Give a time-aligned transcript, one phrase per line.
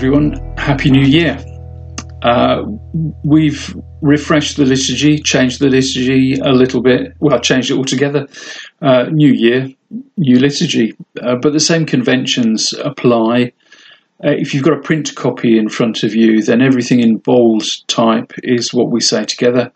[0.00, 0.32] everyone.
[0.56, 1.38] Happy New Year.
[2.22, 2.62] Uh,
[3.22, 7.12] we've refreshed the liturgy, changed the liturgy a little bit.
[7.20, 8.26] Well, changed it altogether.
[8.80, 9.68] Uh, new year,
[10.16, 10.96] new liturgy.
[11.20, 13.52] Uh, but the same conventions apply.
[14.24, 17.64] Uh, if you've got a print copy in front of you, then everything in bold
[17.86, 19.70] type is what we say together.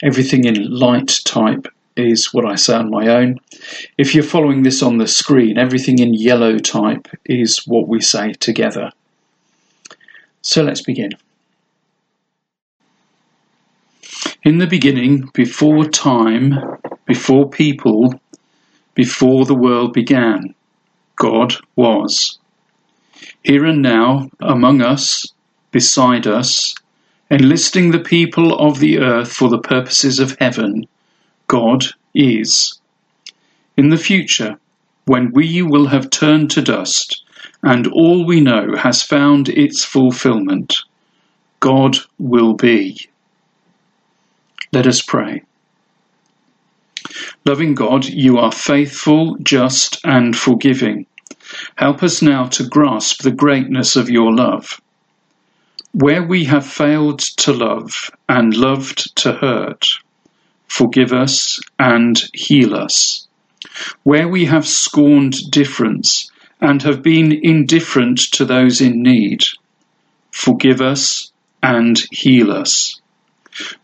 [0.00, 3.40] Everything in light type is what I say on my own.
[3.98, 8.32] If you're following this on the screen, everything in yellow type is what we say
[8.34, 8.92] together.
[10.46, 11.10] So let's begin.
[14.44, 16.54] In the beginning, before time,
[17.04, 18.14] before people,
[18.94, 20.54] before the world began,
[21.16, 22.38] God was.
[23.42, 25.26] Here and now, among us,
[25.72, 26.76] beside us,
[27.28, 30.86] enlisting the people of the earth for the purposes of heaven,
[31.48, 32.78] God is.
[33.76, 34.60] In the future,
[35.06, 37.24] when we will have turned to dust,
[37.62, 40.78] and all we know has found its fulfillment,
[41.60, 43.08] God will be.
[44.72, 45.42] Let us pray.
[47.44, 51.06] Loving God, you are faithful, just, and forgiving.
[51.76, 54.80] Help us now to grasp the greatness of your love.
[55.92, 59.86] Where we have failed to love and loved to hurt,
[60.68, 63.26] forgive us and heal us.
[64.02, 69.44] Where we have scorned difference and have been indifferent to those in need,
[70.30, 71.30] forgive us
[71.62, 73.00] and heal us.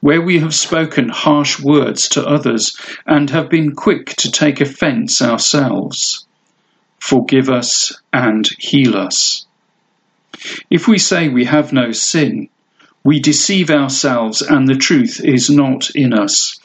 [0.01, 5.23] Where we have spoken harsh words to others and have been quick to take offence
[5.23, 6.27] ourselves,
[6.99, 9.47] forgive us and heal us.
[10.71, 12.49] If we say we have no sin,
[13.05, 16.59] we deceive ourselves and the truth is not in us.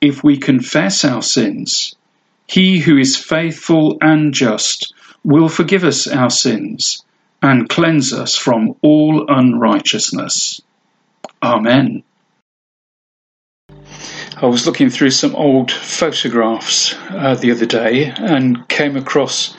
[0.00, 1.94] If we confess our sins,
[2.46, 4.94] he who is faithful and just
[5.24, 7.04] will forgive us our sins
[7.42, 10.60] and cleanse us from all unrighteousness.
[11.42, 12.02] Amen.
[14.36, 19.56] I was looking through some old photographs uh, the other day and came across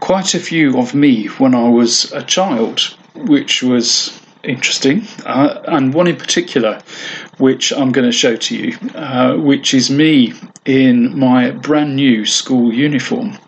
[0.00, 2.80] quite a few of me when I was a child,
[3.14, 6.80] which was interesting, uh, and one in particular,
[7.38, 10.32] which I'm going to show to you, uh, which is me
[10.64, 13.38] in my brand new school uniform.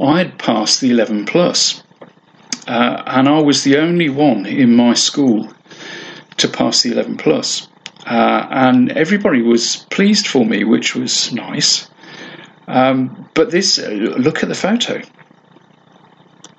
[0.00, 1.82] I'd passed the 11 plus,
[2.66, 5.52] uh, and I was the only one in my school
[6.36, 7.68] to pass the 11 plus.
[8.06, 11.90] Uh, and everybody was pleased for me, which was nice.
[12.66, 15.02] Um, but this, uh, look at the photo.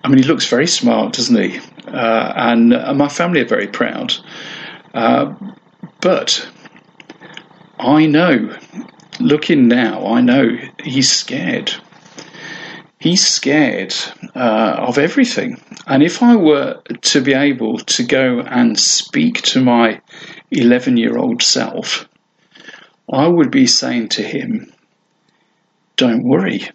[0.04, 1.60] I mean, he looks very smart, doesn't he?
[1.88, 4.14] Uh, and uh, my family are very proud.
[4.94, 5.34] Uh,
[6.02, 6.48] but
[7.80, 8.56] I know,
[9.20, 11.74] looking now, I know he's scared.
[13.00, 13.96] He's scared
[14.36, 15.62] uh, of everything.
[15.88, 20.02] And if I were to be able to go and speak to my
[20.52, 22.10] 11 year old self,
[23.12, 24.74] I would be saying to him,
[25.96, 26.70] Don't worry.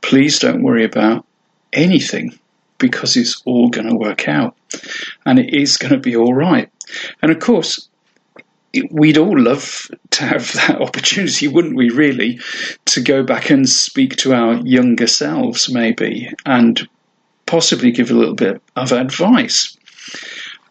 [0.00, 1.24] Please don't worry about
[1.72, 2.36] anything
[2.78, 4.56] because it's all going to work out
[5.24, 6.70] and it is going to be all right.
[7.22, 7.88] And of course,
[8.90, 12.40] we'd all love to have that opportunity, wouldn't we, really,
[12.86, 16.88] to go back and speak to our younger selves, maybe, and
[17.46, 19.76] possibly give a little bit of advice.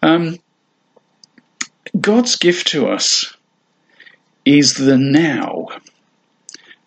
[0.02, 0.38] Um,
[2.00, 3.36] God's gift to us
[4.44, 5.68] is the now.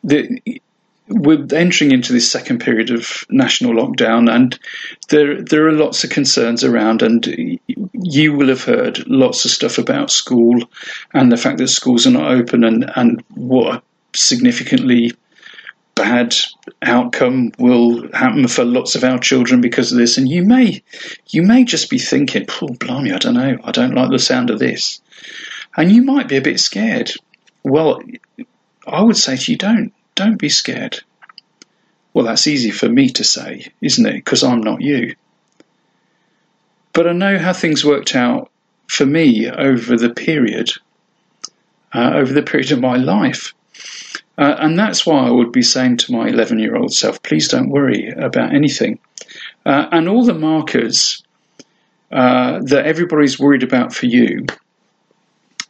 [0.05, 0.61] The,
[1.11, 4.59] we're entering into this second period of national lockdown, and
[5.09, 7.03] there there are lots of concerns around.
[7.03, 7.59] And
[7.93, 10.63] you will have heard lots of stuff about school
[11.15, 13.83] and the fact that schools are not open, and and what a
[14.15, 15.13] significantly
[15.95, 16.35] bad
[16.83, 20.17] outcome will happen for lots of our children because of this.
[20.17, 20.83] And you may,
[21.29, 24.51] you may just be thinking, "Oh, blimey, I don't know, I don't like the sound
[24.51, 25.01] of this,"
[25.77, 27.11] and you might be a bit scared.
[27.65, 28.01] Well,
[28.87, 30.99] I would say to you, don't, don't be scared.
[32.13, 34.15] Well, that's easy for me to say, isn't it?
[34.15, 35.15] Because I'm not you.
[36.93, 38.51] But I know how things worked out
[38.89, 40.71] for me over the period,
[41.95, 43.55] uh, over the period of my life.
[44.37, 47.47] Uh, and that's why I would be saying to my 11 year old self, please
[47.47, 48.99] don't worry about anything.
[49.65, 51.23] Uh, and all the markers
[52.11, 54.47] uh, that everybody's worried about for you,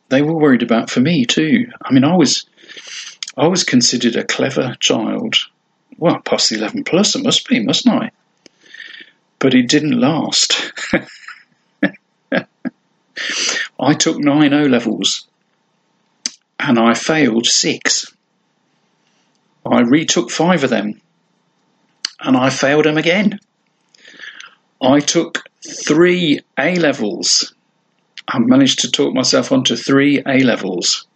[0.08, 1.66] they were worried about for me too.
[1.82, 2.46] I mean, I was,
[3.38, 5.36] I was considered a clever child.
[5.96, 8.10] Well, past the 11 plus, it must be, mustn't I?
[9.38, 10.72] But it didn't last.
[13.80, 15.28] I took nine O levels
[16.58, 18.12] and I failed six.
[19.64, 21.00] I retook five of them
[22.20, 23.38] and I failed them again.
[24.82, 27.54] I took three A levels.
[28.26, 31.07] I managed to talk myself onto three A levels.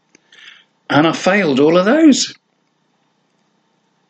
[0.92, 2.34] And I failed all of those.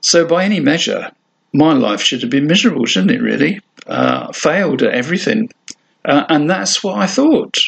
[0.00, 1.12] So, by any measure,
[1.52, 3.60] my life should have been miserable, shouldn't it, really?
[3.86, 5.50] Uh, failed at everything.
[6.04, 7.58] Uh, and that's what I thought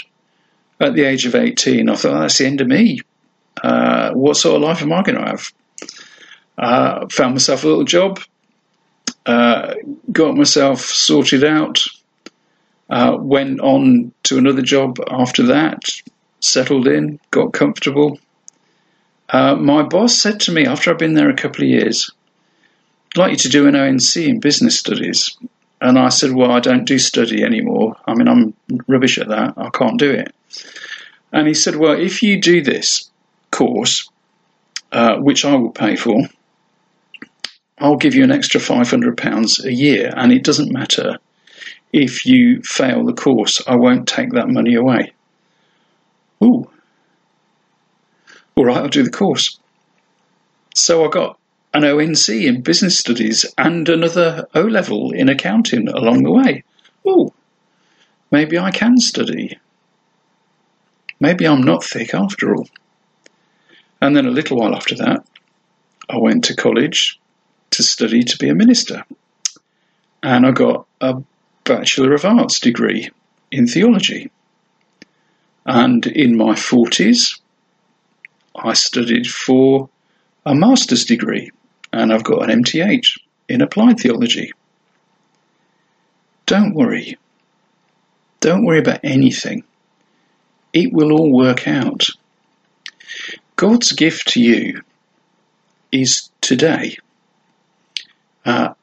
[0.81, 1.89] at the age of 18.
[1.89, 3.01] I thought, that's the end of me.
[3.63, 5.53] Uh, what sort of life am I going to have?
[6.59, 8.21] Uh, found myself a little job,
[9.27, 9.75] uh,
[10.11, 11.85] got myself sorted out,
[12.91, 15.83] uh, went on to another job after that,
[16.41, 18.19] settled in, got comfortable.
[19.35, 22.09] Uh, my boss said to me after I'd been there a couple of years,
[23.11, 25.37] I'd like you to do an ONC in business studies.
[25.81, 27.97] And I said, Well, I don't do study anymore.
[28.07, 28.55] I mean, I'm
[28.87, 29.55] rubbish at that.
[29.57, 30.33] I can't do it.
[31.33, 33.11] And he said, Well, if you do this
[33.51, 34.09] course,
[34.93, 36.29] uh, which I will pay for,
[37.79, 41.19] I'll give you an extra £500 a year, and it doesn't matter
[41.93, 45.13] if you fail the course, I won't take that money away.
[46.41, 46.71] Ooh.
[48.57, 49.59] All right, I'll do the course.
[50.75, 51.39] So I got
[51.73, 56.63] an ONC in business studies and another O level in accounting along the way.
[57.05, 57.33] Oh,
[58.31, 59.59] maybe I can study.
[61.19, 62.69] Maybe I'm not thick after all.
[64.01, 65.27] And then a little while after that,
[66.09, 67.19] I went to college
[67.71, 69.05] to study to be a minister.
[70.23, 71.23] And I got a
[71.65, 73.11] Bachelor of Arts degree
[73.51, 74.31] in theology.
[75.67, 77.41] And in my 40s,
[78.55, 79.89] I studied for
[80.47, 81.51] a master's degree,
[81.93, 83.19] and I've got an MTH
[83.49, 84.53] in applied theology.
[86.47, 87.19] Don't worry.
[88.41, 89.65] Don't worry about anything.
[90.73, 92.07] It will all work out.
[93.57, 94.83] God's gift to you
[95.91, 96.99] is today.
[98.45, 98.75] Uh,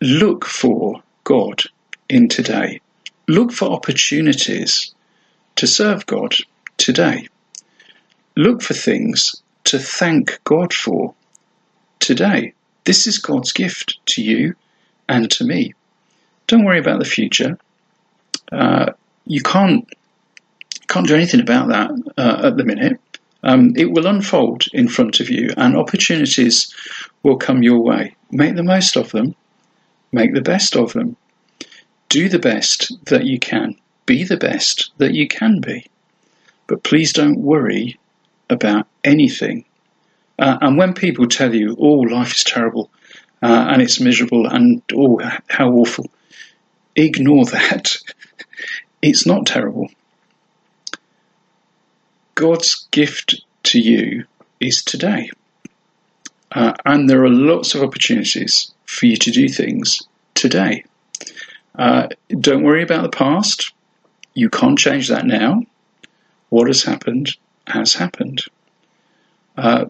[0.00, 1.62] look for God
[2.08, 2.80] in today.
[3.28, 4.94] Look for opportunities
[5.56, 6.34] to serve God
[6.78, 7.28] today.
[8.36, 11.14] Look for things to thank God for
[11.98, 12.54] today.
[12.84, 14.54] This is God's gift to you
[15.08, 15.74] and to me.
[16.46, 17.58] Don't worry about the future.
[18.50, 18.92] Uh,
[19.26, 19.88] you can't
[20.88, 22.98] can't do anything about that uh, at the minute.
[23.44, 26.74] Um, it will unfold in front of you, and opportunities
[27.22, 28.16] will come your way.
[28.32, 29.36] Make the most of them.
[30.10, 31.16] Make the best of them
[32.10, 35.86] do the best that you can, be the best that you can be.
[36.66, 37.99] But please don't worry
[38.50, 39.64] about anything.
[40.38, 42.90] Uh, and when people tell you, oh, life is terrible
[43.42, 46.10] uh, and it's miserable and oh, how awful,
[46.96, 47.96] ignore that.
[49.02, 49.88] it's not terrible.
[52.34, 54.24] God's gift to you
[54.60, 55.30] is today.
[56.52, 60.02] Uh, and there are lots of opportunities for you to do things
[60.34, 60.84] today.
[61.78, 62.08] Uh,
[62.40, 63.72] don't worry about the past.
[64.34, 65.62] You can't change that now.
[66.48, 67.36] What has happened
[67.70, 68.42] has happened.
[69.56, 69.86] Uh,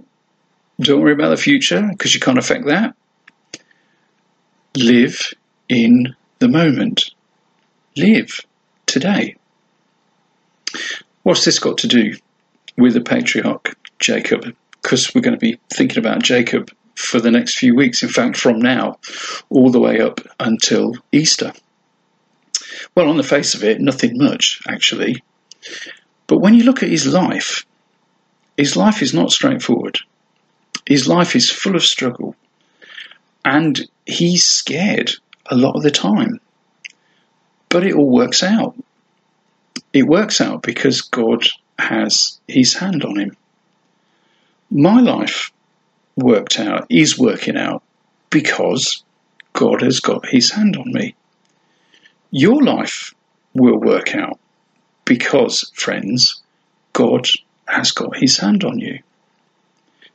[0.81, 2.95] don't worry about the future because you can't affect that.
[4.77, 5.35] Live
[5.69, 7.11] in the moment.
[7.97, 8.41] Live
[8.87, 9.37] today.
[11.23, 12.17] What's this got to do
[12.77, 14.55] with the patriarch Jacob?
[14.81, 18.03] Because we're going to be thinking about Jacob for the next few weeks.
[18.03, 18.99] In fact, from now
[19.51, 21.53] all the way up until Easter.
[22.95, 25.23] Well, on the face of it, nothing much, actually.
[26.27, 27.67] But when you look at his life,
[28.61, 29.99] his life is not straightforward.
[30.87, 32.37] His life is full of struggle.
[33.45, 35.13] And he's scared
[35.47, 36.41] a lot of the time.
[37.69, 38.75] But it all works out.
[39.93, 41.47] It works out because God
[41.79, 43.37] has his hand on him.
[44.71, 45.51] My life
[46.17, 47.83] worked out, is working out,
[48.29, 49.03] because
[49.53, 51.15] God has got his hand on me
[52.31, 53.15] your life
[53.55, 54.39] will work out
[55.05, 56.41] because, friends,
[56.93, 57.27] God
[57.71, 59.01] has got his hand on you.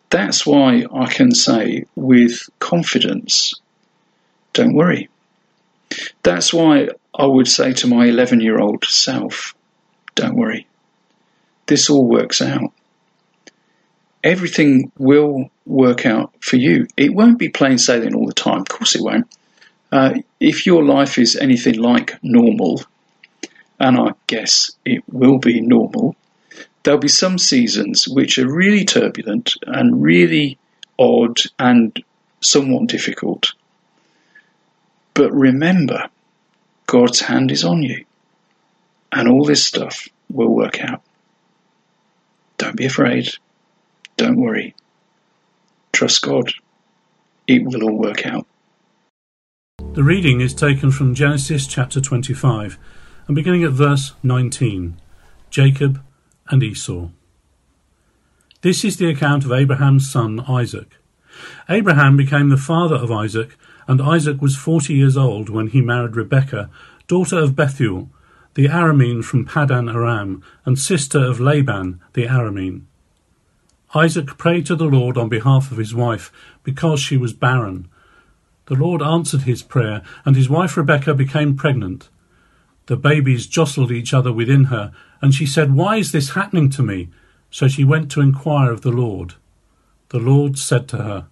[0.10, 3.54] That's why I can say with confidence,
[4.54, 5.10] don't worry.
[6.24, 9.56] That's why I would say to my 11 year old self,
[10.16, 10.68] don't worry.
[11.68, 12.72] This all works out.
[14.24, 16.88] Everything will work out for you.
[16.98, 18.62] It won't be plain sailing all the time.
[18.62, 19.28] Of course, it won't.
[19.92, 22.82] Uh, if your life is anything like normal,
[23.80, 26.16] and I guess it will be normal,
[26.86, 30.58] there'll be some seasons which are really turbulent and really
[31.00, 32.02] odd and
[32.42, 33.54] somewhat difficult.
[35.16, 36.08] But remember,
[36.86, 38.06] God's hand is on you,
[39.12, 41.02] and all this stuff will work out.
[42.58, 43.30] Don't be afraid.
[44.16, 44.76] Don't worry.
[45.92, 46.54] Trust God.
[47.48, 48.46] It will all work out.
[49.94, 52.78] The reading is taken from Genesis chapter 25
[53.28, 55.00] and beginning at verse 19
[55.50, 56.02] Jacob
[56.50, 57.10] and Esau.
[58.62, 60.98] This is the account of Abraham's son Isaac.
[61.70, 66.16] Abraham became the father of Isaac, and Isaac was forty years old when he married
[66.16, 66.70] Rebekah,
[67.08, 68.10] daughter of Bethuel,
[68.56, 72.84] the Aramean from Paddan Aram, and sister of Laban the Aramean.
[73.94, 76.32] Isaac prayed to the Lord on behalf of his wife
[76.64, 77.88] because she was barren.
[78.68, 82.10] The Lord answered his prayer, and his wife Rebekah became pregnant.
[82.88, 84.92] The babies jostled each other within her,
[85.26, 87.10] and she said, Why is this happening to me?
[87.50, 89.34] So she went to inquire of the Lord.
[90.10, 91.26] The Lord said to her,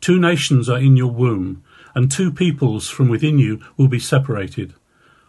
[0.00, 4.74] Two nations are in your womb, and two peoples from within you will be separated.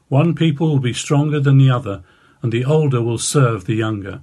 [0.10, 2.04] One people will be stronger than the other,
[2.44, 4.22] and the older will serve the younger.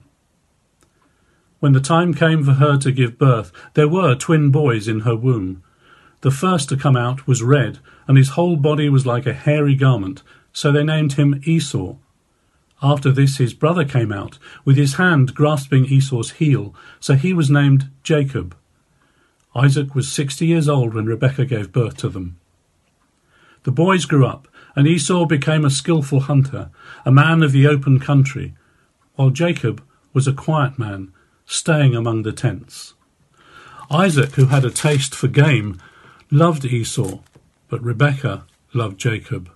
[1.58, 5.16] When the time came for her to give birth, there were twin boys in her
[5.16, 5.64] womb.
[6.20, 9.74] The first to come out was red, and his whole body was like a hairy
[9.74, 10.22] garment,
[10.52, 11.96] so they named him Esau.
[12.82, 17.50] After this his brother came out, with his hand grasping Esau's heel, so he was
[17.50, 18.56] named Jacob.
[19.54, 22.38] Isaac was sixty years old when Rebekah gave birth to them.
[23.64, 26.70] The boys grew up, and Esau became a skilful hunter,
[27.04, 28.54] a man of the open country,
[29.16, 29.82] while Jacob
[30.12, 31.12] was a quiet man,
[31.46, 32.94] staying among the tents.
[33.90, 35.80] Isaac, who had a taste for game,
[36.30, 37.18] loved Esau,
[37.68, 39.50] but Rebekah loved Jacob.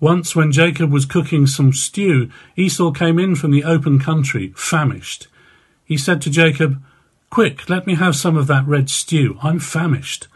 [0.00, 5.26] Once, when Jacob was cooking some stew, Esau came in from the open country, famished.
[5.84, 6.80] He said to Jacob,
[7.30, 9.38] Quick, let me have some of that red stew.
[9.42, 10.28] I'm famished.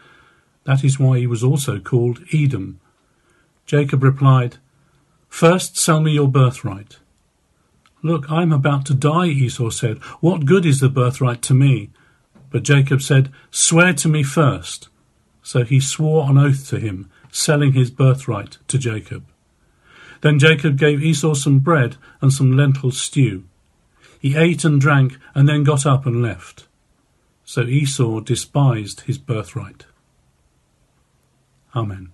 [0.65, 2.79] That is why he was also called Edom.
[3.65, 4.57] Jacob replied,
[5.29, 6.97] First sell me your birthright.
[8.01, 9.97] Look, I am about to die, Esau said.
[10.19, 11.89] What good is the birthright to me?
[12.51, 14.89] But Jacob said, Swear to me first.
[15.41, 19.23] So he swore on oath to him, selling his birthright to Jacob.
[20.23, 23.43] Then Jacob gave Esau some bread and some lentil stew.
[24.21, 26.65] He ate and drank, and then got up and left.
[27.43, 29.85] So Esau despised his birthright.
[31.75, 32.13] Amen.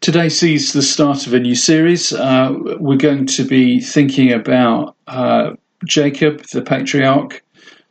[0.00, 2.12] Today sees the start of a new series.
[2.12, 5.52] Uh, we're going to be thinking about uh,
[5.84, 7.44] Jacob, the patriarch,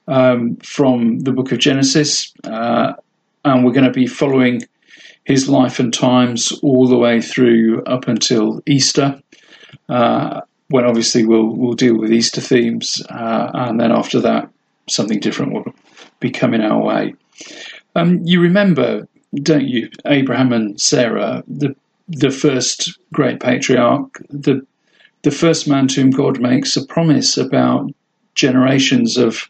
[0.10, 2.92] um, from the book of Genesis, uh,
[3.46, 4.64] and we're going to be following
[5.30, 9.22] his life and times all the way through up until Easter,
[9.88, 14.50] uh, when obviously we'll we'll deal with Easter themes, uh, and then after that,
[14.90, 15.72] something different will
[16.20, 17.14] be coming our way.
[17.96, 21.76] Um, you remember, don't you, Abraham and Sarah, the
[22.08, 24.66] the first great patriarch, the
[25.22, 27.92] the first man to whom God makes a promise about
[28.34, 29.48] generations of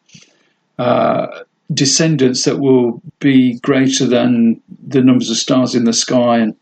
[0.78, 1.28] uh,
[1.74, 6.56] descendants that will be greater than the numbers of stars in the sky and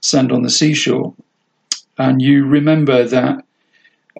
[0.00, 1.14] sand on the seashore.
[1.98, 3.44] And you remember that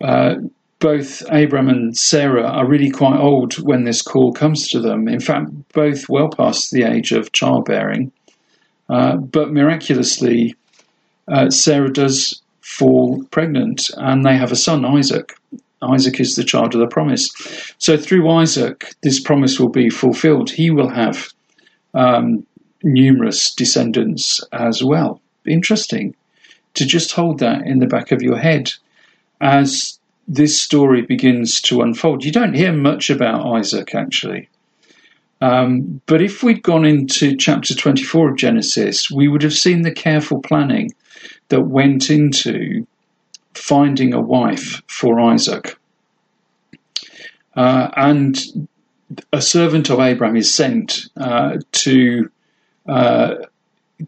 [0.01, 0.35] uh,
[0.79, 5.07] both Abraham and Sarah are really quite old when this call comes to them.
[5.07, 8.11] In fact, both well past the age of childbearing.
[8.89, 10.55] Uh, but miraculously,
[11.29, 15.39] uh, Sarah does fall pregnant and they have a son, Isaac.
[15.83, 17.31] Isaac is the child of the promise.
[17.79, 20.51] So through Isaac, this promise will be fulfilled.
[20.51, 21.33] He will have
[21.95, 22.47] um,
[22.83, 25.21] numerous descendants as well.
[25.47, 26.15] Interesting
[26.75, 28.73] to just hold that in the back of your head
[29.41, 29.99] as
[30.29, 32.25] this story begins to unfold.
[32.25, 34.49] You don't hear much about Isaac actually.
[35.41, 39.91] Um, but if we'd gone into chapter 24 of Genesis, we would have seen the
[39.91, 40.93] careful planning
[41.49, 42.87] that went into
[43.55, 45.79] finding a wife for Isaac.
[47.55, 48.69] Uh, and
[49.33, 52.31] a servant of Abraham is sent uh, to
[52.87, 53.35] uh,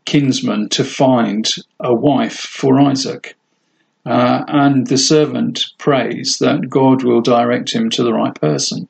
[0.06, 3.36] to find a wife for Isaac.
[4.06, 8.88] Uh, and the servant prays that God will direct him to the right person.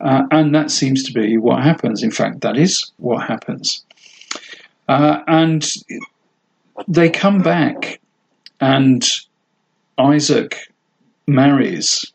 [0.00, 2.02] Uh, and that seems to be what happens.
[2.02, 3.84] In fact, that is what happens.
[4.88, 5.66] Uh, and
[6.86, 8.00] they come back,
[8.60, 9.06] and
[9.98, 10.58] Isaac
[11.26, 12.12] marries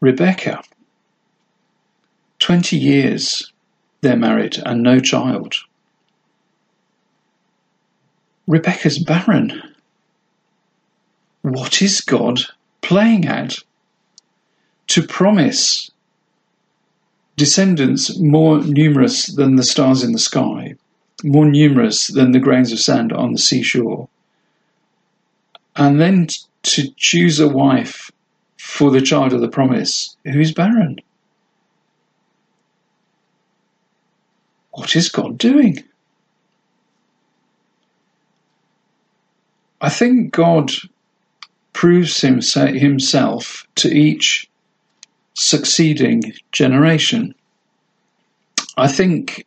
[0.00, 0.62] Rebecca.
[2.38, 3.52] 20 years
[4.02, 5.56] they're married and no child.
[8.46, 9.60] Rebecca's barren.
[11.42, 12.40] What is God
[12.82, 13.56] playing at?
[14.88, 15.90] To promise
[17.36, 20.76] descendants more numerous than the stars in the sky,
[21.24, 24.08] more numerous than the grains of sand on the seashore,
[25.76, 26.26] and then
[26.62, 28.10] to choose a wife
[28.58, 30.98] for the child of the promise who is barren.
[34.72, 35.82] What is God doing?
[39.80, 40.72] I think God
[41.72, 44.48] proves himself to each
[45.34, 47.34] succeeding generation.
[48.78, 49.46] I think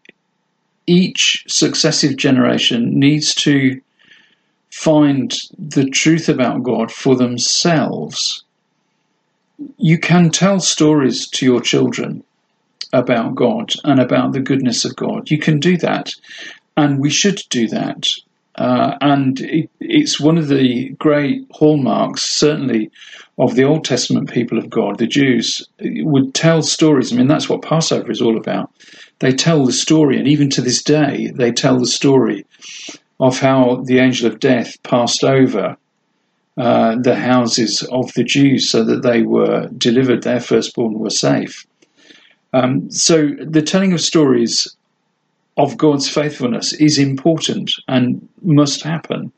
[0.86, 3.82] each successive generation needs to
[4.80, 8.46] find the truth about God for themselves.
[9.78, 12.24] You can tell stories to your children
[12.94, 15.30] about God and about the goodness of God.
[15.30, 16.14] You can do that,
[16.78, 18.08] and we should do that.
[18.56, 22.90] Uh, and it, it's one of the great hallmarks, certainly,
[23.38, 24.98] of the Old Testament people of God.
[24.98, 27.12] The Jews would tell stories.
[27.12, 28.72] I mean, that's what Passover is all about.
[29.20, 32.46] They tell the story, and even to this day, they tell the story
[33.20, 35.78] of how the angel of death passed over
[36.58, 41.66] uh, the houses of the Jews so that they were delivered, their firstborn were safe.
[42.54, 44.76] Um, so the telling of stories
[45.58, 49.32] of God's faithfulness is important and must happen.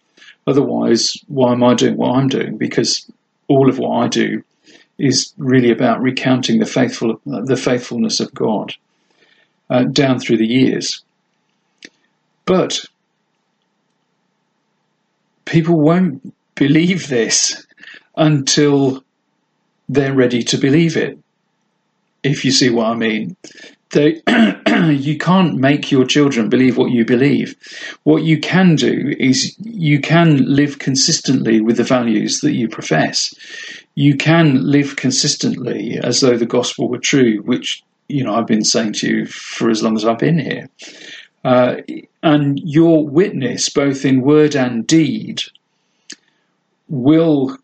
[0.47, 2.57] Otherwise, why am I doing what I'm doing?
[2.57, 3.09] Because
[3.47, 4.43] all of what I do
[4.97, 8.73] is really about recounting the faithful the faithfulness of God
[9.69, 11.03] uh, down through the years.
[12.45, 12.85] But
[15.51, 17.67] people won't believe this
[18.15, 19.03] until
[19.89, 21.19] they're ready to believe it.
[22.23, 23.35] If you see what I mean,
[23.91, 24.21] they,
[24.91, 27.55] you can't make your children believe what you believe.
[28.03, 33.33] What you can do is you can live consistently with the values that you profess.
[33.95, 38.63] You can live consistently as though the gospel were true, which you know I've been
[38.63, 40.69] saying to you for as long as I've been here.
[41.43, 41.77] Uh,
[42.21, 45.41] and your witness, both in word and deed,
[46.87, 47.57] will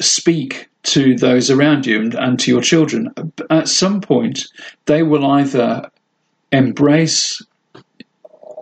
[0.00, 3.12] speak to those around you and, and to your children.
[3.48, 4.46] At some point,
[4.86, 5.90] they will either
[6.52, 7.42] embrace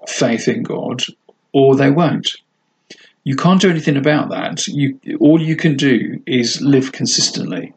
[0.06, 1.02] faith in God
[1.52, 2.36] or they won't.
[3.24, 4.66] You can't do anything about that.
[4.66, 7.72] You, all you can do is live consistently.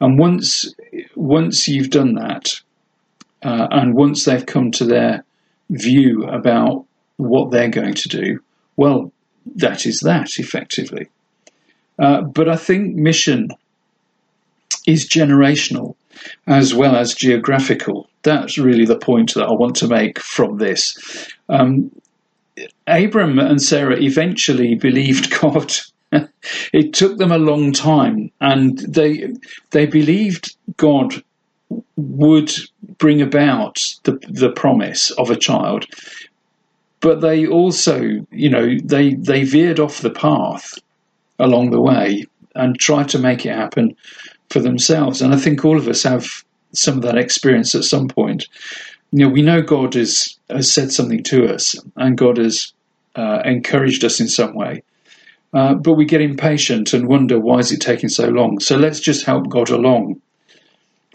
[0.00, 0.74] And once,
[1.14, 2.60] once you've done that,
[3.42, 5.24] uh, and once they've come to their
[5.70, 6.84] view about
[7.16, 8.40] what they're going to do,
[8.76, 9.12] well,
[9.56, 11.08] that is that effectively.
[11.98, 13.50] Uh, but I think mission
[14.86, 15.96] is generational
[16.46, 18.08] as well as geographical.
[18.22, 21.30] That's really the point that I want to make from this.
[21.48, 21.90] Um,
[22.86, 25.72] Abram and Sarah eventually believed God.
[26.72, 29.34] it took them a long time, and they
[29.70, 31.22] they believed God
[31.96, 32.52] would
[32.98, 35.86] bring about the the promise of a child,
[37.00, 38.00] but they also,
[38.30, 40.78] you know, they they veered off the path
[41.38, 43.96] along the way and tried to make it happen
[44.50, 45.22] for themselves.
[45.22, 46.26] And I think all of us have
[46.72, 48.46] some of that experience at some point.
[49.12, 52.72] You know, we know God has, has said something to us and God has
[53.14, 54.82] uh, encouraged us in some way.
[55.54, 58.60] Uh, but we get impatient and wonder why is it taking so long.
[58.60, 60.20] So let's just help God along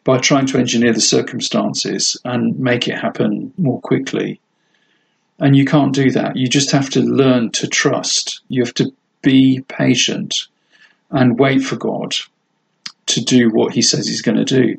[0.04, 4.39] by trying to engineer the circumstances and make it happen more quickly.
[5.39, 6.36] And you can't do that.
[6.36, 8.42] You just have to learn to trust.
[8.50, 10.48] You have to be patient
[11.10, 12.16] and wait for God
[13.08, 14.78] to do what he says he's going to do.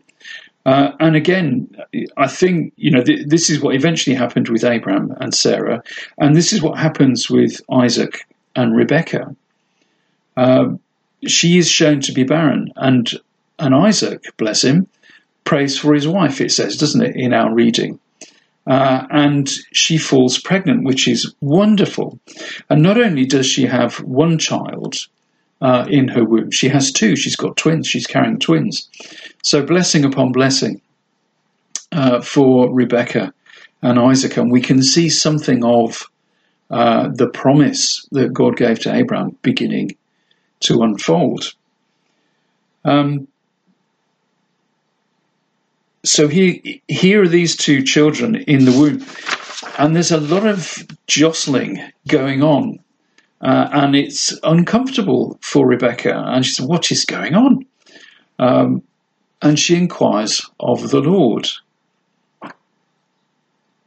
[0.67, 1.77] Uh, and again,
[2.17, 5.83] I think, you know, th- this is what eventually happened with Abraham and Sarah,
[6.17, 9.37] and this is what happens with Isaac and Rebecca.
[10.37, 10.77] Uh,
[11.27, 13.11] she is shown to be barren, and,
[13.59, 14.89] and Isaac, bless him,
[15.45, 18.01] prays for his wife, it says, doesn't it, in our reading.
[18.67, 22.19] Uh, and she falls pregnant, which is wonderful.
[22.71, 24.97] And not only does she have one child,
[25.65, 26.51] uh, in her womb.
[26.51, 27.17] She has two.
[27.17, 27.87] She's got twins.
[27.87, 28.89] She's carrying twins.
[29.43, 30.83] So blessing upon blessing
[31.91, 33.33] uh, for Rebecca
[33.81, 36.09] and Isaac, and we can see something of
[36.71, 39.97] uh, the promise that God gave to Abraham beginning
[40.61, 41.55] to unfold.
[42.85, 43.29] Um,
[46.05, 46.57] so here,
[46.89, 49.05] here are these two children in the womb,
[49.79, 52.79] and there's a lot of jostling going on
[53.45, 56.15] uh, and it's uncomfortable for Rebecca.
[56.15, 57.67] And she said, What is going on?
[58.39, 58.83] Um,
[59.43, 61.49] and she inquires of the Lord.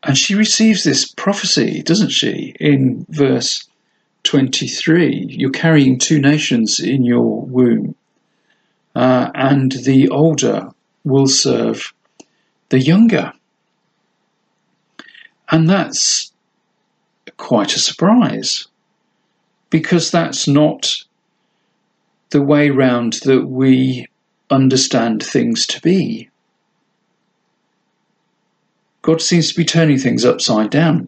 [0.03, 3.67] And she receives this prophecy, doesn't she, in verse
[4.23, 7.95] 23 You're carrying two nations in your womb,
[8.95, 10.69] uh, and the older
[11.03, 11.93] will serve
[12.69, 13.33] the younger.
[15.49, 16.31] And that's
[17.37, 18.67] quite a surprise
[19.69, 21.03] because that's not
[22.29, 24.07] the way round that we
[24.49, 26.29] understand things to be.
[29.01, 31.07] God seems to be turning things upside down.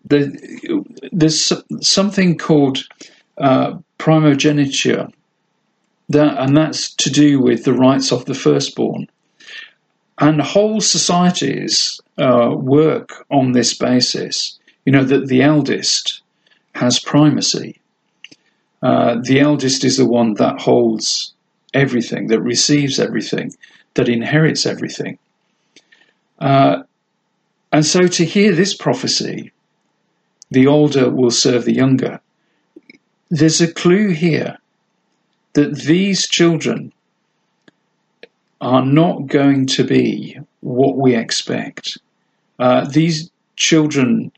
[1.12, 2.80] there's something called
[3.38, 5.10] uh, primogeniture,
[6.08, 9.08] that, and that's to do with the rights of the firstborn.
[10.20, 14.60] And whole societies uh, work on this basis.
[14.86, 16.22] You know, that the eldest
[16.76, 17.80] has primacy.
[18.82, 21.34] Uh, the eldest is the one that holds
[21.74, 23.54] everything, that receives everything,
[23.94, 25.18] that inherits everything.
[26.40, 26.84] Uh,
[27.72, 29.52] and so to hear this prophecy,
[30.50, 32.20] the older will serve the younger,
[33.30, 34.58] there's a clue here
[35.54, 36.92] that these children
[38.62, 41.98] are not going to be what we expect.
[42.58, 44.32] Uh, these children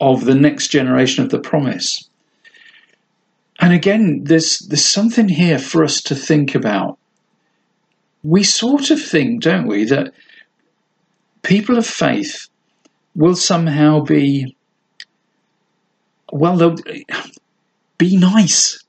[0.00, 2.08] of the next generation of the promise.
[3.60, 6.98] And again, there's there's something here for us to think about.
[8.24, 10.12] We sort of think, don't we, that
[11.42, 12.48] people of faith
[13.14, 14.56] will somehow be
[16.32, 16.76] well, they'll
[17.96, 18.83] be nice.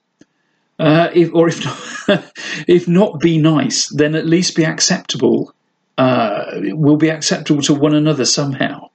[0.78, 2.34] Uh, if, or if not,
[2.68, 5.54] if not be nice, then at least be acceptable.
[5.98, 8.90] Uh, will be acceptable to one another somehow.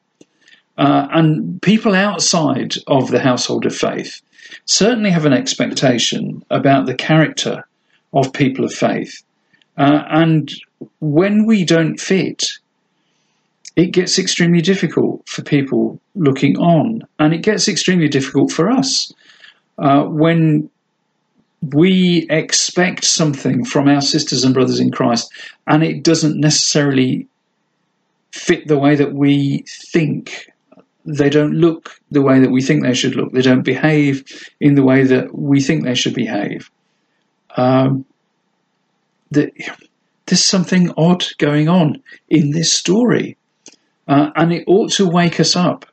[0.77, 4.21] Uh, and people outside of the household of faith
[4.67, 7.67] certainly have an expectation about the character
[8.13, 9.23] of people of faith.
[9.77, 10.53] Uh, and
[11.01, 12.51] when we don't fit,
[13.77, 19.13] it gets extremely difficult for people looking on, and it gets extremely difficult for us
[19.79, 20.69] uh, when
[21.63, 25.31] we expect something from our sisters and brothers in Christ,
[25.67, 27.29] and it doesn't necessarily
[28.33, 30.47] fit the way that we think.
[31.05, 33.33] They don't look the way that we think they should look.
[33.33, 34.25] They don't behave
[34.61, 36.71] in the way that we think they should behave.
[37.57, 38.05] Um,
[39.31, 39.51] the,
[40.27, 43.37] there's something odd going on in this story.
[44.07, 45.87] Uh, and it ought to wake us up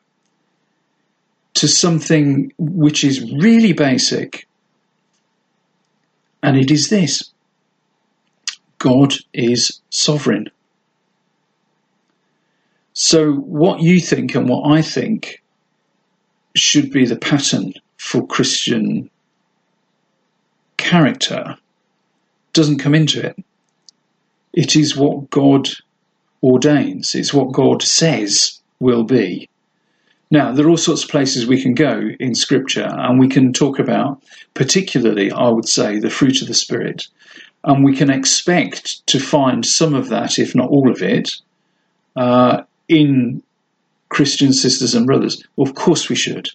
[1.56, 4.47] to something which is really basic.
[6.43, 7.32] And it is this
[8.80, 10.50] God is sovereign.
[12.93, 15.43] So, what you think and what I think
[16.56, 19.10] should be the pattern for Christian
[20.78, 21.58] character
[22.54, 23.43] doesn't come into it.
[24.54, 25.69] It is what God
[26.41, 29.50] ordains, it's what God says will be.
[30.29, 33.53] Now, there are all sorts of places we can go in Scripture, and we can
[33.53, 34.21] talk about,
[34.53, 37.07] particularly, I would say, the fruit of the Spirit.
[37.63, 41.35] And we can expect to find some of that, if not all of it,
[42.15, 43.41] uh, in
[44.09, 45.43] Christian sisters and brothers.
[45.57, 46.49] Of course we should.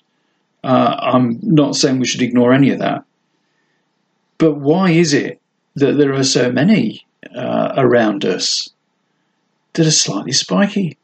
[0.64, 3.04] Uh, I'm not saying we should ignore any of that.
[4.38, 5.40] But why is it
[5.76, 8.70] that there are so many uh, around us
[9.74, 10.98] that are slightly spiky?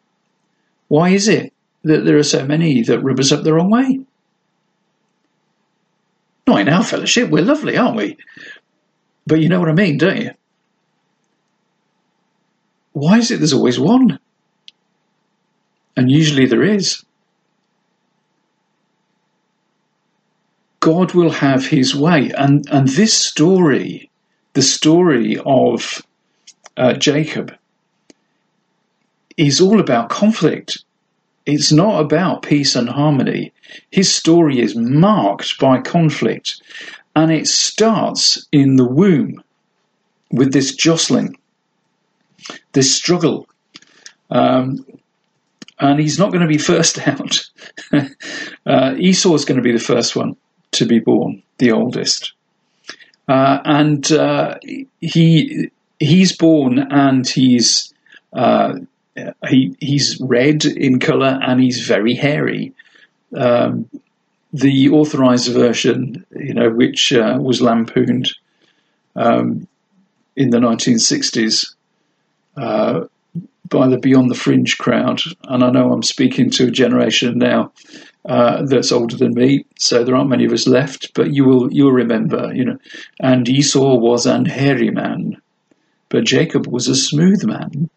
[0.88, 1.52] Why is it
[1.84, 4.00] that there are so many that rub us up the wrong way?
[6.46, 8.16] Not in our fellowship, we're lovely, aren't we?
[9.26, 10.30] But you know what I mean, don't you?
[12.92, 14.18] Why is it there's always one?
[15.96, 17.04] And usually there is.
[20.80, 22.30] God will have his way.
[22.36, 24.10] And, and this story,
[24.54, 26.02] the story of
[26.76, 27.54] uh, Jacob,
[29.36, 30.78] is all about conflict.
[31.48, 33.54] It's not about peace and harmony.
[33.90, 36.60] His story is marked by conflict,
[37.16, 39.42] and it starts in the womb
[40.30, 41.38] with this jostling,
[42.74, 43.48] this struggle.
[44.30, 44.84] Um,
[45.78, 47.48] and he's not going to be first out.
[48.66, 50.36] uh, Esau is going to be the first one
[50.72, 52.34] to be born, the oldest.
[53.26, 54.58] Uh, and uh,
[55.00, 57.94] he he's born and he's
[58.34, 58.74] uh,
[59.48, 62.72] he he's red in color and he's very hairy.
[63.34, 63.88] Um,
[64.52, 68.30] the authorized version, you know, which uh, was lampooned
[69.14, 69.68] um,
[70.36, 71.74] in the 1960s
[72.56, 73.04] uh,
[73.68, 77.72] by the Beyond the Fringe crowd, and I know I'm speaking to a generation now
[78.24, 81.12] uh, that's older than me, so there aren't many of us left.
[81.14, 82.78] But you will you'll remember, you know,
[83.20, 85.40] and Esau was an hairy man,
[86.08, 87.90] but Jacob was a smooth man.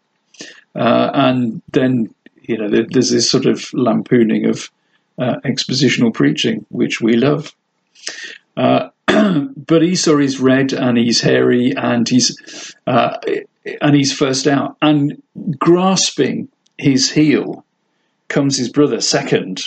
[0.74, 4.70] Uh, and then, you know, there's this sort of lampooning of
[5.18, 7.54] uh, expositional preaching, which we love.
[8.56, 13.18] Uh, but Esau is red and he's hairy and he's uh,
[13.80, 15.22] and he's first out and
[15.58, 17.64] grasping his heel
[18.28, 19.62] comes his brother second,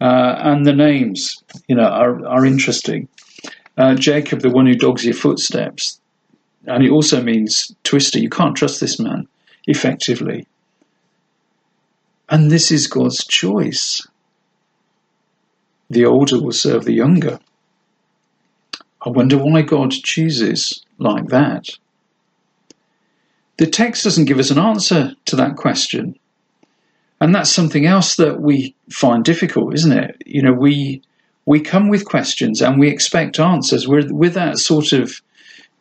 [0.00, 3.08] uh, and the names you know are are interesting.
[3.76, 6.00] Uh, Jacob, the one who dogs your footsteps,
[6.66, 8.18] and it also means twister.
[8.18, 9.28] You can't trust this man
[9.66, 10.46] effectively.
[12.28, 14.06] And this is God's choice.
[15.90, 17.38] The older will serve the younger.
[19.04, 21.66] I wonder why God chooses like that.
[23.58, 26.18] The text doesn't give us an answer to that question.
[27.20, 30.22] And that's something else that we find difficult, isn't it?
[30.26, 31.02] You know, we
[31.44, 33.86] we come with questions and we expect answers.
[33.86, 35.20] We're with that sort of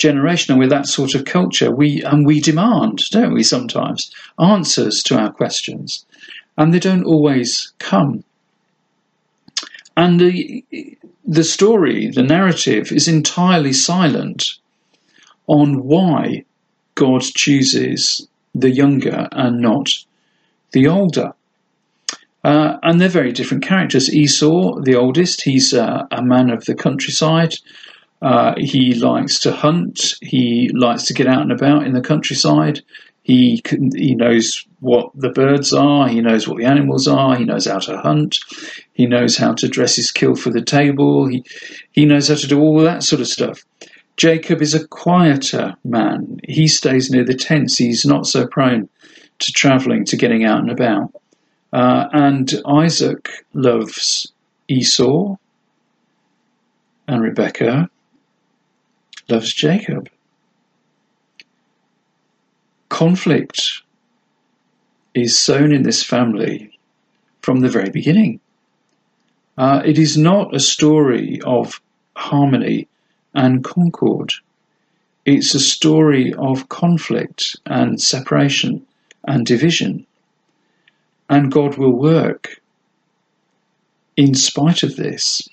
[0.01, 5.03] generation and with that sort of culture, we and we demand, don't we, sometimes, answers
[5.03, 6.05] to our questions.
[6.57, 8.23] And they don't always come.
[9.95, 10.65] And the,
[11.25, 14.55] the story, the narrative, is entirely silent
[15.47, 16.45] on why
[16.95, 19.89] God chooses the younger and not
[20.71, 21.33] the older.
[22.43, 24.13] Uh, and they're very different characters.
[24.13, 27.53] Esau, the oldest, he's uh, a man of the countryside.
[28.21, 30.15] Uh, he likes to hunt.
[30.21, 32.81] He likes to get out and about in the countryside.
[33.23, 36.07] He can, he knows what the birds are.
[36.07, 37.35] He knows what the animals are.
[37.35, 38.39] He knows how to hunt.
[38.93, 41.27] He knows how to dress his kill for the table.
[41.27, 41.43] He
[41.91, 43.63] he knows how to do all that sort of stuff.
[44.17, 46.39] Jacob is a quieter man.
[46.43, 47.77] He stays near the tents.
[47.77, 48.89] He's not so prone
[49.39, 51.13] to travelling, to getting out and about.
[51.73, 54.31] Uh, and Isaac loves
[54.67, 55.37] Esau,
[57.07, 57.89] and Rebecca
[59.31, 60.09] loves Jacob.
[62.89, 63.81] Conflict
[65.13, 66.77] is sown in this family
[67.41, 68.39] from the very beginning.
[69.57, 71.81] Uh, it is not a story of
[72.15, 72.87] harmony
[73.33, 74.31] and concord.
[75.25, 78.85] It's a story of conflict and separation
[79.25, 80.05] and division.
[81.29, 82.61] And God will work
[84.17, 85.47] in spite of this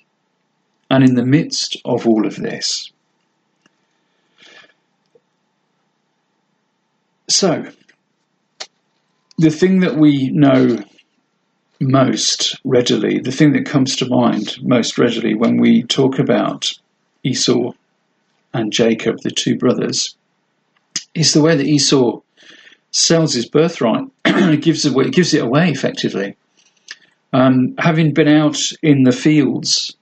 [0.91, 2.91] and in the midst of all of this.
[7.29, 7.67] So,
[9.37, 10.79] the thing that we know
[11.79, 16.73] most readily, the thing that comes to mind most readily when we talk about
[17.23, 17.73] Esau
[18.55, 20.17] and Jacob, the two brothers,
[21.15, 22.21] is the way that Esau
[22.93, 24.07] sells his birthright,
[24.61, 26.35] gives it gives it away effectively.
[27.35, 29.95] Um, having been out in the fields,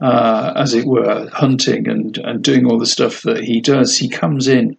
[0.00, 4.08] uh, as it were, hunting and, and doing all the stuff that he does, he
[4.08, 4.76] comes in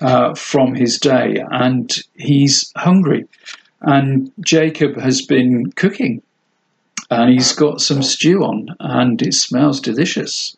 [0.00, 3.26] uh, from his day and he's hungry.
[3.80, 6.22] And Jacob has been cooking
[7.10, 10.56] and he's got some stew on and it smells delicious.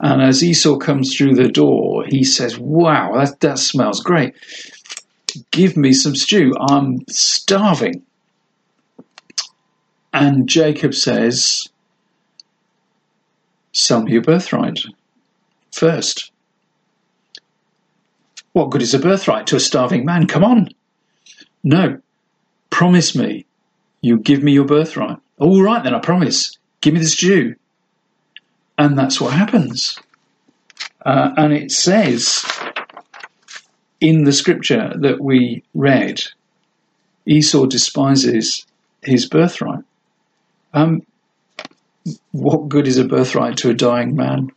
[0.00, 4.34] And as Esau comes through the door, he says, Wow, that, that smells great.
[5.50, 6.54] Give me some stew.
[6.58, 8.02] I'm starving.
[10.12, 11.68] And Jacob says,
[13.72, 14.80] Sell me your birthright
[15.72, 16.30] first.
[18.52, 20.26] What good is a birthright to a starving man?
[20.26, 20.68] Come on.
[21.62, 22.00] No.
[22.70, 23.46] Promise me
[24.00, 25.18] you give me your birthright.
[25.38, 26.56] All right, then, I promise.
[26.80, 27.56] Give me this Jew.
[28.76, 29.98] And that's what happens.
[31.04, 32.44] Uh, and it says
[34.00, 36.20] in the scripture that we read,
[37.26, 38.66] Esau despises
[39.02, 39.84] his birthright.
[40.72, 41.02] Um,
[42.32, 44.50] what good is a birthright to a dying man?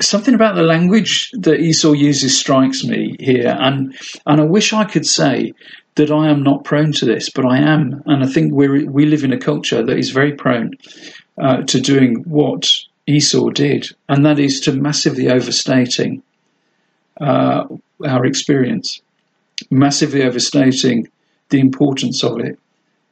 [0.00, 4.84] Something about the language that Esau uses strikes me here, and and I wish I
[4.84, 5.54] could say
[5.94, 9.06] that I am not prone to this, but I am, and I think we we
[9.06, 10.72] live in a culture that is very prone
[11.38, 12.70] uh, to doing what
[13.06, 16.22] Esau did, and that is to massively overstating
[17.20, 17.64] uh,
[18.06, 19.00] our experience,
[19.70, 21.08] massively overstating
[21.48, 22.58] the importance of it,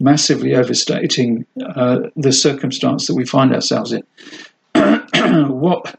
[0.01, 4.03] massively overstating uh, the circumstance that we find ourselves in.
[5.49, 5.94] what?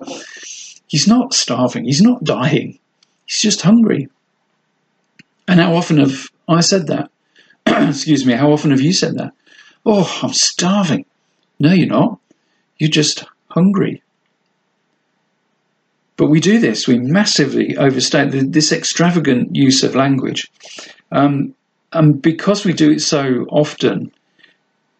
[0.87, 1.85] He's not starving.
[1.85, 2.79] He's not dying.
[3.25, 4.09] He's just hungry.
[5.47, 7.11] And how often have I said that?
[7.65, 8.33] Excuse me.
[8.33, 9.33] How often have you said that?
[9.85, 11.05] Oh, I'm starving.
[11.59, 12.19] No, you're not.
[12.77, 14.01] You're just hungry.
[16.17, 20.49] But we do this, we massively overstate this extravagant use of language.
[21.11, 21.55] Um,
[21.91, 24.11] and because we do it so often,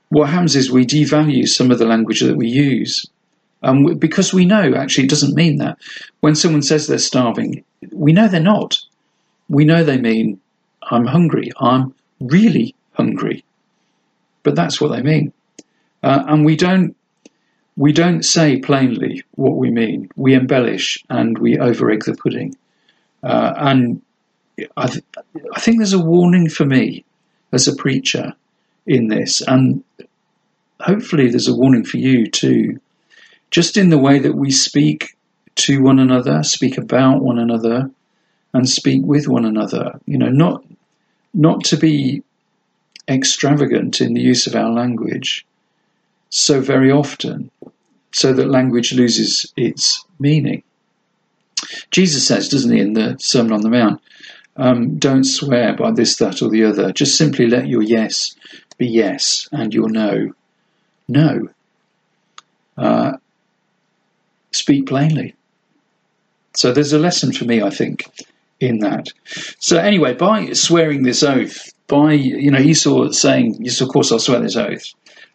[0.10, 3.06] what happens is we devalue some of the language that we use.
[3.66, 5.80] Um, because we know actually it doesn't mean that.
[6.20, 8.78] When someone says they're starving, we know they're not.
[9.50, 10.40] We know they mean,
[10.84, 13.44] I'm hungry, I'm really hungry.
[14.44, 15.34] But that's what they mean.
[16.04, 16.96] Uh, and we don't
[17.78, 20.10] we don't say plainly what we mean.
[20.16, 22.56] We embellish and we over egg the pudding.
[23.22, 24.02] Uh, and
[24.78, 25.04] I, th-
[25.54, 27.04] I think there's a warning for me
[27.52, 28.34] as a preacher
[28.86, 29.84] in this, and
[30.80, 32.80] hopefully there's a warning for you too.
[33.52, 35.16] Just in the way that we speak
[35.56, 37.90] to one another, speak about one another,
[38.54, 40.00] and speak with one another.
[40.06, 40.64] You know, not
[41.34, 42.24] not to be
[43.08, 45.46] extravagant in the use of our language,
[46.30, 47.52] so very often
[48.16, 50.64] so that language loses its meaning.
[51.92, 54.02] Jesus says, doesn't he, in the Sermon on the Mount,
[54.56, 56.94] um, don't swear by this, that, or the other.
[56.94, 58.34] Just simply let your yes
[58.78, 60.34] be yes and your no,
[61.10, 61.50] no.
[62.78, 63.18] Uh,
[64.56, 65.36] speak plainly.
[66.56, 68.06] So there's a lesson for me, I think,
[68.60, 69.10] in that.
[69.60, 74.20] So anyway, by swearing this oath, by you know Esau saying, "Yes, of course I'll
[74.20, 74.86] swear this oath,"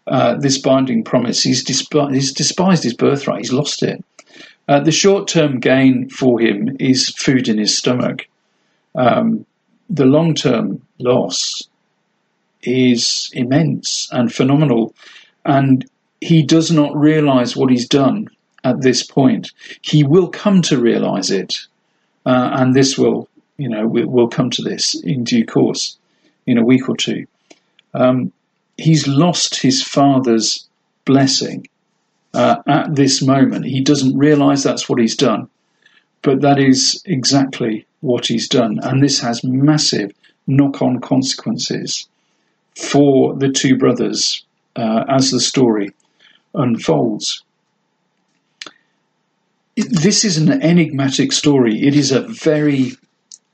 [0.06, 3.38] uh, this binding promise, he's, despi- he's despised his birthright.
[3.38, 4.04] He's lost it.
[4.68, 8.26] Uh, the short-term gain for him is food in his stomach.
[8.94, 9.46] Um,
[9.88, 11.62] the long-term loss
[12.62, 14.94] is immense and phenomenal,
[15.44, 15.88] and
[16.20, 18.28] he does not realize what he's done
[18.64, 19.52] at this point.
[19.82, 21.58] He will come to realize it,
[22.26, 25.96] uh, and this will, you know, we'll, we'll, come to this in due course
[26.46, 27.26] in a week or two.
[27.94, 28.32] Um,
[28.76, 30.66] he's lost his father's
[31.04, 31.66] blessing
[32.34, 33.64] uh, at this moment.
[33.66, 35.48] He doesn't realize that's what he's done,
[36.22, 40.12] but that is exactly what he's done, and this has massive
[40.46, 42.08] knock-on consequences
[42.76, 44.44] for the two brothers
[44.76, 45.92] uh, as the story
[46.54, 47.42] unfolds
[49.88, 51.86] this is an enigmatic story.
[51.86, 52.92] It is a very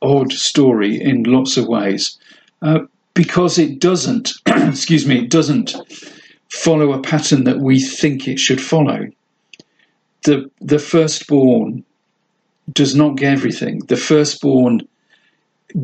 [0.03, 2.19] odd story in lots of ways
[2.63, 2.81] uh,
[3.15, 5.75] because it doesn't, excuse me, it doesn't
[6.49, 9.09] follow a pattern that we think it should follow.
[10.25, 11.85] The, the firstborn
[12.73, 13.81] does not get everything.
[13.87, 14.87] The firstborn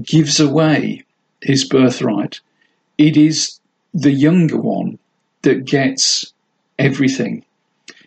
[0.02, 1.04] gives away
[1.40, 2.40] his birthright.
[2.98, 3.58] It is
[3.94, 4.98] the younger one
[5.42, 6.32] that gets
[6.78, 7.44] everything.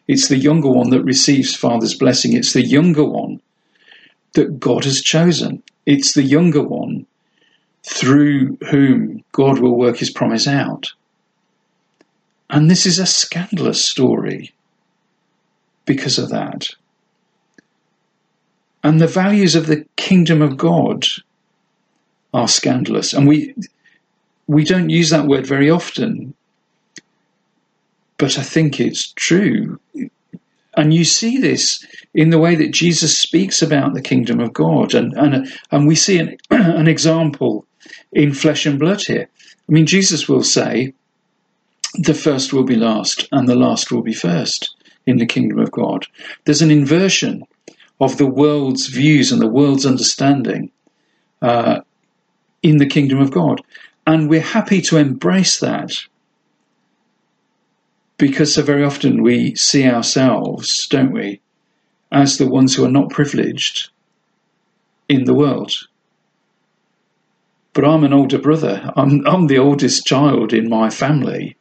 [0.07, 2.33] It's the younger one that receives Father's blessing.
[2.33, 3.41] It's the younger one
[4.33, 5.63] that God has chosen.
[5.85, 7.07] It's the younger one
[7.83, 10.93] through whom God will work his promise out.
[12.49, 14.53] And this is a scandalous story
[15.85, 16.69] because of that.
[18.83, 21.05] And the values of the kingdom of God
[22.33, 23.13] are scandalous.
[23.13, 23.55] And we
[24.47, 26.35] we don't use that word very often
[28.17, 29.79] but I think it's true.
[30.77, 34.93] And you see this in the way that Jesus speaks about the kingdom of God.
[34.93, 37.65] And, and, and we see an, an example
[38.11, 39.29] in flesh and blood here.
[39.67, 40.93] I mean, Jesus will say,
[41.97, 44.75] the first will be last and the last will be first
[45.05, 46.05] in the kingdom of God.
[46.43, 47.43] There's an inversion
[48.01, 50.71] of the world's views and the world's understanding
[51.41, 51.81] uh,
[52.61, 53.61] in the kingdom of God.
[54.05, 55.93] And we're happy to embrace that
[58.17, 61.41] because so very often we see ourselves, don't we,
[62.11, 63.89] as the ones who are not privileged
[65.09, 65.73] in the world.
[67.73, 68.91] But I'm an older brother.
[68.95, 71.57] I'm, I'm the oldest child in my family.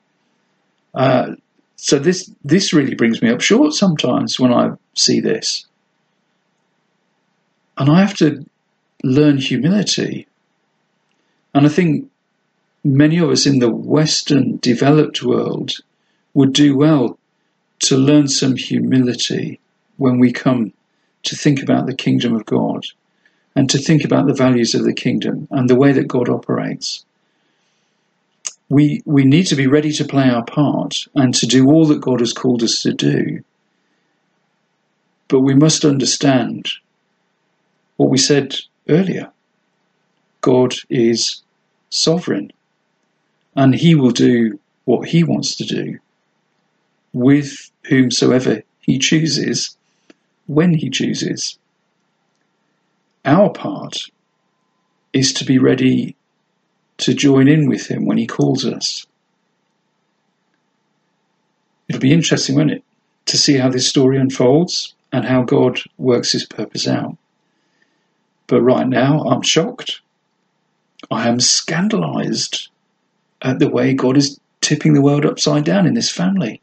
[0.94, 1.34] Uh,
[1.76, 5.66] so this this really brings me up short sometimes when I see this.
[7.76, 8.46] And I have to
[9.02, 10.28] learn humility.
[11.52, 12.08] And I think
[12.84, 15.72] many of us in the Western developed world
[16.34, 17.18] would do well
[17.80, 19.60] to learn some humility
[19.96, 20.72] when we come
[21.22, 22.86] to think about the kingdom of God
[23.54, 27.04] and to think about the values of the kingdom and the way that God operates.
[28.68, 32.00] We, we need to be ready to play our part and to do all that
[32.00, 33.44] God has called us to do.
[35.28, 36.68] But we must understand
[37.96, 38.56] what we said
[38.88, 39.30] earlier
[40.40, 41.42] God is
[41.90, 42.52] sovereign
[43.54, 45.98] and he will do what he wants to do
[47.14, 49.76] with whomsoever he chooses,
[50.46, 51.58] when he chooses.
[53.24, 53.96] Our part
[55.14, 56.16] is to be ready
[56.98, 59.06] to join in with him when he calls us.
[61.88, 62.84] It'll be interesting, won't it,
[63.26, 67.16] to see how this story unfolds and how God works his purpose out.
[68.46, 70.00] But right now, I'm shocked.
[71.10, 72.68] I am scandalized
[73.40, 76.60] at the way God is tipping the world upside down in this family.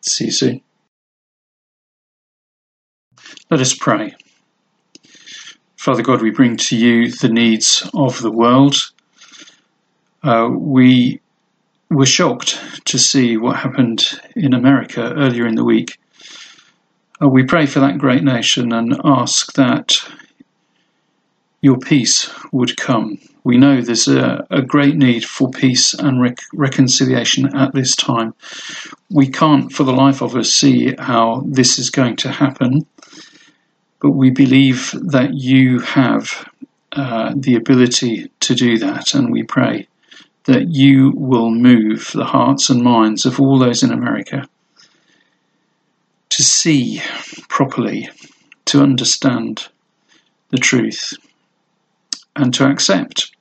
[0.00, 0.60] See you soon.
[3.50, 4.14] Let us pray.
[5.76, 8.76] Father God, we bring to you the needs of the world.
[10.22, 11.20] Uh, we
[11.90, 15.98] were shocked to see what happened in America earlier in the week.
[17.22, 19.98] Uh, we pray for that great nation and ask that
[21.60, 26.40] your peace would come we know there's a, a great need for peace and rec-
[26.52, 28.34] reconciliation at this time.
[29.10, 32.86] We can't, for the life of us, see how this is going to happen,
[34.00, 36.48] but we believe that you have
[36.92, 39.86] uh, the ability to do that, and we pray
[40.44, 44.48] that you will move the hearts and minds of all those in America
[46.30, 47.02] to see
[47.48, 48.08] properly,
[48.64, 49.68] to understand
[50.48, 51.14] the truth,
[52.40, 53.32] and to accept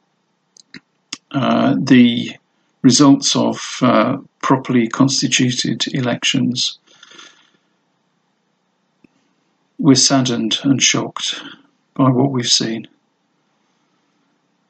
[1.32, 2.36] uh, the
[2.82, 6.80] results of uh, properly constituted elections.
[9.78, 11.42] We're saddened and shocked
[11.94, 12.88] by what we've seen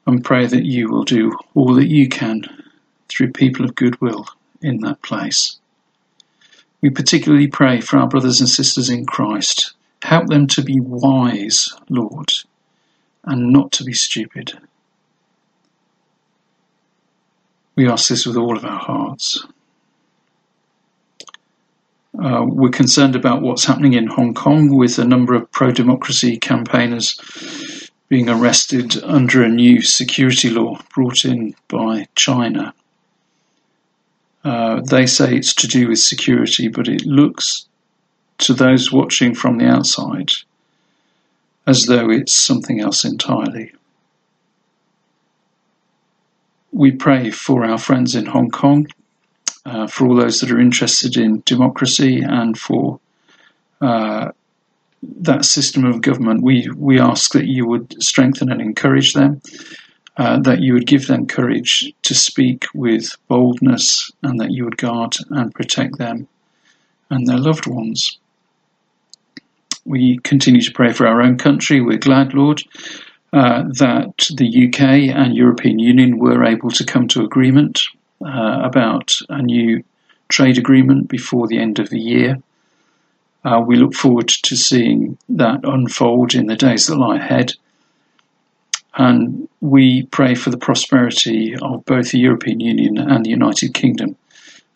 [0.06, 2.42] and pray that you will do all that you can
[3.08, 4.26] through people of goodwill
[4.62, 5.58] in that place.
[6.80, 9.72] We particularly pray for our brothers and sisters in Christ.
[10.02, 12.32] Help them to be wise, Lord,
[13.24, 14.58] and not to be stupid.
[17.76, 19.46] We ask this with all of our hearts.
[22.18, 26.38] Uh, we're concerned about what's happening in Hong Kong with a number of pro democracy
[26.38, 32.74] campaigners being arrested under a new security law brought in by China.
[34.42, 37.66] Uh, they say it's to do with security, but it looks
[38.38, 40.32] to those watching from the outside
[41.66, 43.72] as though it's something else entirely.
[46.72, 48.86] We pray for our friends in Hong Kong,
[49.66, 53.00] uh, for all those that are interested in democracy, and for
[53.80, 54.30] uh,
[55.02, 59.40] that system of government, we, we ask that you would strengthen and encourage them,
[60.16, 64.76] uh, that you would give them courage to speak with boldness, and that you would
[64.76, 66.28] guard and protect them
[67.10, 68.18] and their loved ones.
[69.84, 71.80] We continue to pray for our own country.
[71.80, 72.62] We're glad, Lord,
[73.32, 77.82] uh, that the UK and European Union were able to come to agreement
[78.24, 79.82] uh, about a new
[80.28, 82.38] trade agreement before the end of the year.
[83.44, 87.52] Uh, we look forward to seeing that unfold in the days that lie ahead.
[88.94, 94.16] And we pray for the prosperity of both the European Union and the United Kingdom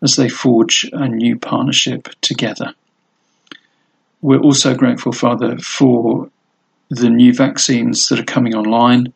[0.03, 2.75] as they forge a new partnership together.
[4.25, 6.31] We're also grateful, Father, for
[6.89, 9.13] the new vaccines that are coming online.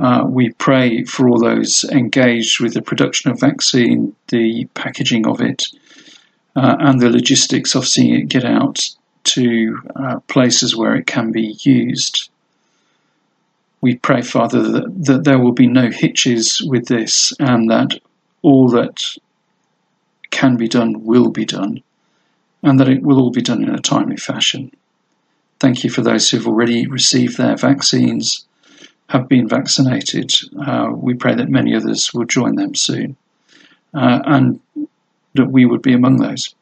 [0.00, 5.40] Uh, we pray for all those engaged with the production of vaccine, the packaging of
[5.40, 5.68] it,
[6.56, 8.90] uh, and the logistics of seeing it get out
[9.22, 12.28] to uh, places where it can be used.
[13.80, 17.96] We pray, Father, that, that there will be no hitches with this and that
[18.42, 19.04] all that
[20.32, 21.84] can be done will be done
[22.62, 24.70] and that it will all be done in a timely fashion.
[25.60, 28.44] Thank you for those who've already received their vaccines,
[29.08, 30.32] have been vaccinated.
[30.58, 33.16] Uh, we pray that many others will join them soon.
[33.94, 34.60] Uh, and
[35.34, 36.54] that we would be among those.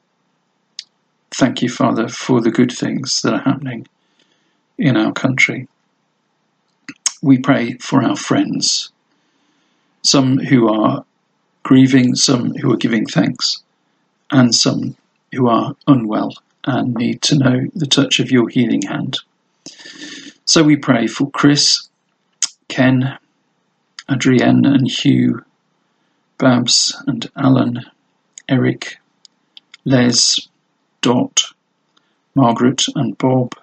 [1.33, 3.87] Thank you, Father, for the good things that are happening
[4.79, 5.69] in our country.
[7.23, 8.91] We pray for our friends,
[10.03, 11.05] some who are
[11.63, 13.63] grieving, some who are giving thanks,
[14.31, 14.97] and some
[15.33, 19.19] who are unwell and need to know the touch of your healing hand.
[20.45, 21.89] So we pray for Chris,
[22.69, 23.19] Ken,
[24.09, 25.45] Adrienne, and Hugh,
[26.39, 27.85] Babs, and Alan,
[28.49, 28.99] Eric,
[29.85, 30.49] Les,
[31.01, 31.45] Dot,
[32.35, 33.55] Margaret and Bob,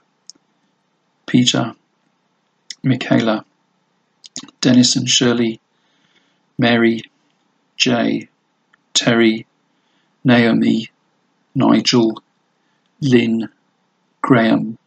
[1.26, 1.74] Peter,
[2.84, 3.46] Michaela,
[4.62, 5.60] Dennis and Shirley,
[6.58, 7.04] Mary,
[7.76, 8.30] Jay,
[8.94, 9.46] Terry,
[10.24, 10.90] Naomi,
[11.58, 12.22] Nigel,
[13.02, 13.50] Lynn,
[14.22, 14.78] Graham,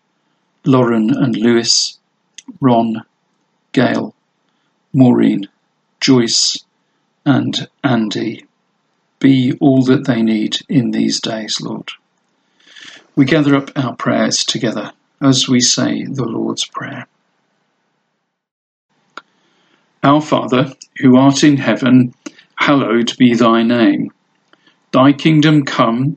[0.64, 1.99] Lauren and Lewis,
[2.61, 3.03] Ron,
[3.73, 4.14] Gail,
[4.93, 5.49] Maureen,
[6.01, 6.64] Joyce,
[7.27, 8.47] and Andy
[9.18, 11.91] be all that they need in these days, Lord.
[13.16, 17.07] We gather up our prayers together as we say the Lord's Prayer.
[20.03, 22.14] Our Father, who art in heaven,
[22.55, 24.12] hallowed be thy name.
[24.93, 26.16] Thy kingdom come,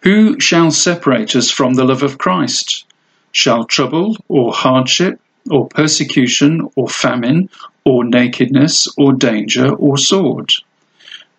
[0.00, 2.84] Who shall separate us from the love of Christ?
[3.32, 5.20] Shall trouble, or hardship,
[5.50, 7.48] or persecution, or famine,
[7.84, 10.52] or nakedness, or danger, or sword?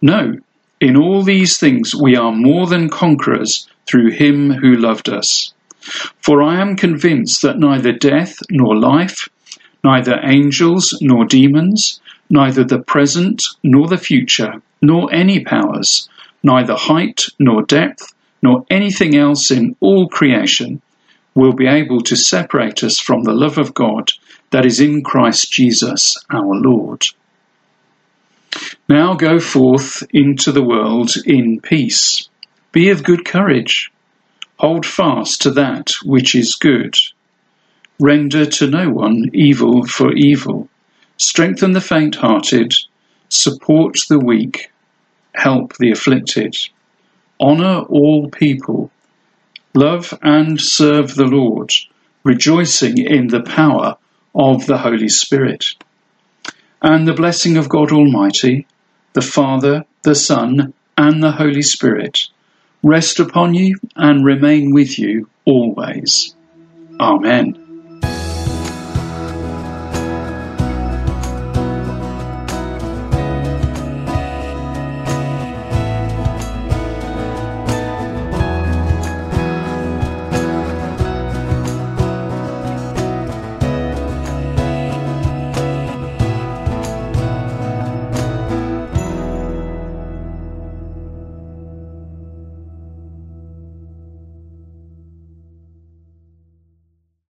[0.01, 0.37] No,
[0.81, 5.53] in all these things we are more than conquerors through him who loved us.
[6.19, 9.29] For I am convinced that neither death nor life,
[9.83, 16.09] neither angels nor demons, neither the present nor the future, nor any powers,
[16.43, 18.14] neither height nor depth,
[18.45, 20.79] nor anything else in all creation
[21.33, 24.11] will be able to separate us from the love of God
[24.51, 27.03] that is in Christ Jesus our Lord.
[28.87, 32.29] Now go forth into the world in peace.
[32.71, 33.91] Be of good courage.
[34.57, 36.95] Hold fast to that which is good.
[37.99, 40.69] Render to no one evil for evil.
[41.17, 42.75] Strengthen the faint hearted.
[43.27, 44.69] Support the weak.
[45.33, 46.55] Help the afflicted.
[47.39, 48.91] Honor all people.
[49.73, 51.71] Love and serve the Lord,
[52.23, 53.97] rejoicing in the power
[54.33, 55.75] of the Holy Spirit.
[56.81, 58.67] And the blessing of God Almighty,
[59.13, 62.27] the Father, the Son, and the Holy Spirit
[62.83, 66.35] rest upon you and remain with you always.
[66.99, 67.64] Amen.